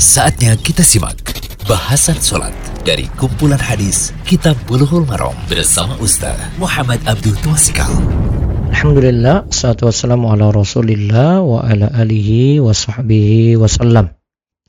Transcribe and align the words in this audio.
Saatnya 0.00 0.56
kita 0.56 0.80
simak 0.80 1.20
bahasan 1.68 2.16
sholat 2.16 2.56
dari 2.88 3.04
kumpulan 3.20 3.60
hadis 3.60 4.16
Kitab 4.24 4.56
Bulughul 4.64 5.04
Maram 5.04 5.36
bersama 5.44 5.92
Ustaz 6.00 6.40
Muhammad 6.56 7.04
Abdul 7.04 7.36
Tuasikal. 7.44 7.92
Alhamdulillah, 8.72 9.52
salatu 9.52 9.92
wassalamu 9.92 10.32
ala 10.32 10.56
rasulillah 10.56 11.44
wa 11.44 11.60
ala 11.68 11.92
alihi 11.92 12.64
wa 12.64 12.72
sahbihi 12.72 13.60
wasallam. 13.60 14.16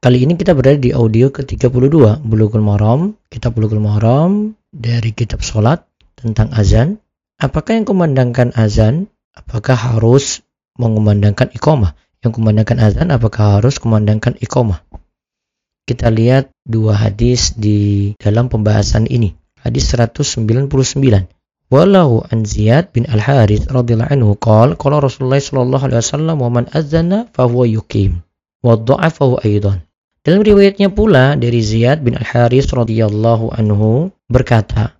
Kali 0.00 0.24
ini 0.24 0.32
kita 0.40 0.56
berada 0.56 0.80
di 0.80 0.96
audio 0.96 1.28
ke-32 1.28 2.24
Bulughul 2.24 2.64
Maram, 2.64 3.12
Kitab 3.28 3.52
Bulughul 3.52 3.84
Maram 3.84 4.56
dari 4.72 5.12
kitab 5.12 5.44
sholat 5.44 5.84
tentang 6.16 6.56
azan. 6.56 7.04
Apakah 7.36 7.76
yang 7.76 7.84
kumandangkan 7.84 8.56
azan? 8.56 9.12
Apakah 9.36 9.76
harus 9.76 10.40
mengumandangkan 10.80 11.52
iqamah? 11.52 11.92
Yang 12.24 12.32
kumandangkan 12.40 12.80
azan 12.80 13.12
apakah 13.12 13.60
harus 13.60 13.76
kumandangkan 13.76 14.34
iqamah? 14.40 14.87
Kita 15.88 16.12
lihat 16.12 16.52
dua 16.68 16.92
hadis 16.92 17.56
di 17.56 18.12
dalam 18.20 18.52
pembahasan 18.52 19.08
ini. 19.08 19.32
Hadis 19.64 19.88
199. 19.88 20.44
Walahu 21.68 22.24
an 22.28 22.44
Ziyad 22.44 22.92
bin 22.92 23.08
Al-Harith 23.08 23.72
radhiyallahu 23.72 24.12
anhu 24.12 24.36
qala 24.36 24.76
qala 24.76 25.00
Rasulullah 25.00 25.40
sallallahu 25.40 25.84
alaihi 25.88 26.00
wasallam 26.00 26.36
wa 26.40 26.48
man 26.52 26.64
azana 26.72 27.28
fa 27.32 27.48
huwa 27.48 27.64
yuqim 27.68 28.20
wa 28.60 28.76
dha'afahu 28.76 29.40
aidan. 29.44 29.84
Dalam 30.24 30.44
riwayatnya 30.44 30.92
pula 30.92 31.36
dari 31.40 31.64
Ziyad 31.64 32.04
bin 32.04 32.16
Al-Harith 32.20 32.68
radhiyallahu 32.72 33.56
anhu 33.56 34.12
berkata, 34.28 34.96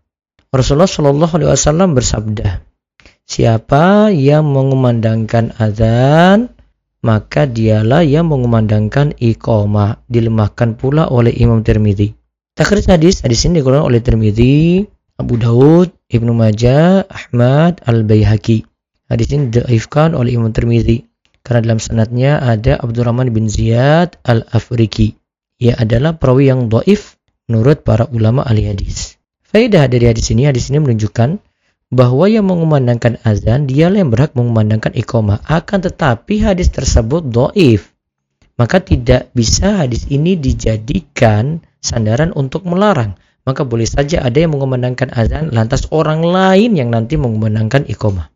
Rasulullah 0.48 0.89
sallallahu 0.89 1.33
alaihi 1.36 1.52
wasallam 1.52 1.92
bersabda, 1.92 2.64
Siapa 3.28 4.09
yang 4.09 4.48
mengumandangkan 4.48 5.52
azan 5.61 6.48
maka 7.05 7.47
dialah 7.47 8.02
yang 8.02 8.27
mengumandangkan 8.30 9.15
iqamah 9.19 10.02
dilemahkan 10.11 10.75
pula 10.75 11.06
oleh 11.06 11.30
Imam 11.34 11.62
Tirmidzi. 11.62 12.15
Takhrij 12.59 12.91
hadis 12.91 13.23
hadis 13.23 13.47
ini 13.47 13.62
dikeluarkan 13.62 13.86
oleh 13.86 14.00
Tirmidzi, 14.03 14.83
Abu 15.19 15.39
Daud, 15.39 15.95
Ibnu 16.11 16.34
Majah, 16.34 17.06
Ahmad, 17.06 17.78
Al-Baihaqi. 17.87 18.67
Hadis 19.06 19.31
ini 19.31 19.55
diifkan 19.55 20.19
oleh 20.19 20.34
Imam 20.34 20.50
Tirmidzi 20.50 21.06
karena 21.47 21.64
dalam 21.64 21.81
sanadnya 21.81 22.42
ada 22.42 22.77
Abdurrahman 22.83 23.31
bin 23.31 23.47
Ziyad 23.47 24.19
Al-Afriki. 24.27 25.15
Ia 25.59 25.78
adalah 25.78 26.19
perawi 26.19 26.50
yang 26.50 26.67
doif 26.67 27.19
menurut 27.48 27.83
para 27.83 28.06
ulama 28.12 28.44
ahli 28.44 28.69
hadis. 28.69 29.19
Faedah 29.48 29.89
dari 29.89 30.06
hadis 30.06 30.28
ini, 30.28 30.44
hadis 30.44 30.69
ini 30.69 30.84
menunjukkan 30.84 31.41
bahwa 31.89 32.28
yang 32.28 32.44
mengumandangkan 32.44 33.20
azan 33.25 33.64
dialah 33.64 34.05
yang 34.05 34.12
berhak 34.12 34.36
mengumandangkan 34.36 34.92
iqamah. 34.92 35.41
Akan 35.48 35.81
tetapi 35.81 36.44
hadis 36.44 36.69
tersebut 36.69 37.25
doif. 37.28 37.97
Maka 38.61 38.83
tidak 38.83 39.33
bisa 39.33 39.84
hadis 39.84 40.05
ini 40.11 40.34
dijadikan 40.36 41.64
sandaran 41.81 42.34
untuk 42.36 42.66
melarang. 42.69 43.16
Maka 43.48 43.64
boleh 43.64 43.89
saja 43.89 44.20
ada 44.20 44.36
yang 44.36 44.53
mengumandangkan 44.53 45.09
azan 45.14 45.48
lantas 45.55 45.89
orang 45.89 46.20
lain 46.20 46.77
yang 46.77 46.92
nanti 46.92 47.16
mengumandangkan 47.16 47.89
iqamah. 47.89 48.28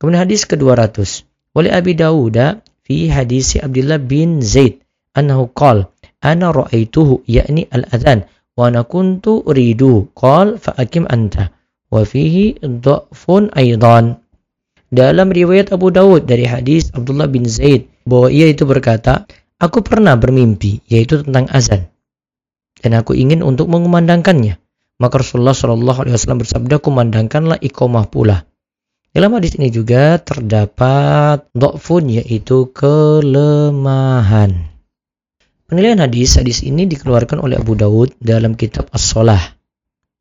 Kemudian 0.00 0.24
hadis 0.24 0.48
ke-200. 0.48 1.28
Oleh 1.52 1.68
Abi 1.68 1.92
Dawud 1.92 2.40
fi 2.80 3.12
hadis 3.12 3.60
Abdullah 3.60 4.00
bin 4.00 4.40
Zaid 4.40 4.80
annahu 5.12 5.52
qal 5.52 5.92
ana 6.24 6.48
ra'aituhu 6.48 7.28
yakni 7.28 7.68
al-adhan 7.68 8.24
wa 8.56 8.72
ana 8.72 8.88
kuntu 8.88 9.44
uridu 9.44 10.08
qal 10.16 10.56
fa 10.56 10.72
akim 10.80 11.04
anta 11.04 11.52
wa 11.92 12.08
fihi 12.08 12.56
dha'fun 12.56 13.52
aidan. 13.52 14.16
Dalam 14.88 15.28
riwayat 15.28 15.76
Abu 15.76 15.92
Dawud 15.92 16.24
dari 16.24 16.48
hadis 16.48 16.88
Abdullah 16.96 17.28
bin 17.28 17.44
Zaid 17.44 17.92
bahwa 18.08 18.32
ia 18.32 18.48
itu 18.48 18.64
berkata, 18.64 19.28
aku 19.60 19.84
pernah 19.84 20.16
bermimpi 20.16 20.80
yaitu 20.88 21.20
tentang 21.20 21.52
azan 21.52 21.92
dan 22.82 22.98
aku 22.98 23.14
ingin 23.14 23.44
untuk 23.44 23.70
mengumandangkannya. 23.70 24.58
Maka 24.98 25.22
Rasulullah 25.22 25.54
Shallallahu 25.54 26.06
Alaihi 26.06 26.14
Wasallam 26.18 26.42
bersabda, 26.42 26.82
kumandangkanlah 26.82 27.58
iqomah 27.62 28.10
pula. 28.10 28.44
Dalam 29.12 29.36
hadis 29.36 29.60
ini 29.60 29.68
juga 29.68 30.16
terdapat 30.18 31.44
dokfun 31.52 32.08
yaitu 32.08 32.72
kelemahan. 32.72 34.72
Penilaian 35.68 36.04
hadis, 36.04 36.36
hadis 36.36 36.64
ini 36.64 36.84
dikeluarkan 36.84 37.40
oleh 37.40 37.56
Abu 37.56 37.76
Dawud 37.76 38.16
dalam 38.20 38.56
kitab 38.56 38.88
As-Solah 38.92 39.61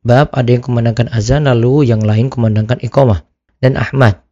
Bab 0.02 0.34
ada 0.34 0.50
yang 0.50 0.66
kumandangkan 0.66 1.14
azan 1.14 1.46
lalu 1.46 1.86
yang 1.86 2.02
lain 2.02 2.34
kumandangkan 2.34 2.82
iqamah. 2.82 3.22
Dan 3.62 3.78
Ahmad. 3.78 4.26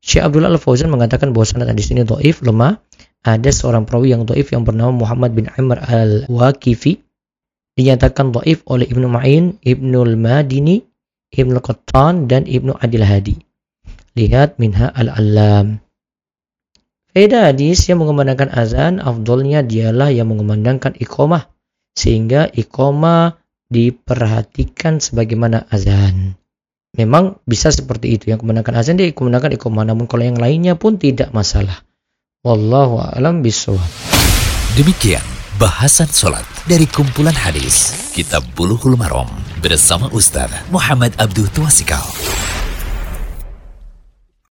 Syekh 0.00 0.24
Abdullah 0.24 0.48
Al-Fauzan 0.48 0.88
mengatakan 0.88 1.36
bahwa 1.36 1.44
sanad 1.44 1.68
di 1.76 1.84
sini 1.84 2.02
doif, 2.02 2.40
lemah. 2.40 2.80
Ada 3.22 3.54
seorang 3.54 3.86
perawi 3.86 4.16
yang 4.16 4.26
doif 4.26 4.50
yang 4.50 4.66
bernama 4.66 4.90
Muhammad 4.90 5.36
bin 5.36 5.46
Amr 5.52 5.78
Al-Waqifi. 5.78 7.04
Dinyatakan 7.76 8.32
doif 8.32 8.64
oleh 8.66 8.88
Ibnu 8.88 9.06
Ma'in, 9.06 9.60
Ibnu 9.62 9.98
Al-Madini, 10.02 10.82
Ibnu 11.30 11.60
Qattan, 11.60 12.26
dan 12.26 12.48
Ibnu 12.48 12.74
Adil 12.80 13.04
Hadi. 13.04 13.36
Lihat 14.16 14.56
Minha 14.56 14.90
Al-Allam. 14.90 15.78
Faedah 17.12 17.52
hadis 17.52 17.84
yang 17.92 18.00
mengumandangkan 18.00 18.48
azan, 18.48 18.96
afdolnya 18.96 19.60
dialah 19.60 20.08
yang 20.08 20.32
mengumandangkan 20.32 20.96
iqamah. 20.96 21.52
Sehingga 21.92 22.48
iqamah 22.48 23.41
diperhatikan 23.72 25.00
sebagaimana 25.00 25.64
azan. 25.72 26.36
Memang 26.92 27.40
bisa 27.48 27.72
seperti 27.72 28.20
itu. 28.20 28.28
Yang 28.28 28.44
kemenangkan 28.44 28.76
azan 28.76 29.00
dia 29.00 29.08
kemenangkan 29.08 29.56
iqamah. 29.56 29.88
Namun 29.88 30.04
kalau 30.04 30.28
yang 30.28 30.36
lainnya 30.36 30.76
pun 30.76 31.00
tidak 31.00 31.32
masalah. 31.32 31.80
Wallahu 32.44 33.00
a'lam 33.00 33.40
bishawab. 33.40 33.80
Demikian 34.76 35.24
bahasan 35.56 36.08
sholat 36.08 36.44
dari 36.64 36.88
kumpulan 36.88 37.36
hadis 37.36 37.92
Kitab 38.12 38.44
Buluhul 38.56 38.96
Marom 38.96 39.28
bersama 39.62 40.10
Ustaz 40.12 40.52
Muhammad 40.68 41.16
Abdul 41.20 41.48
Tuasikal. 41.52 42.31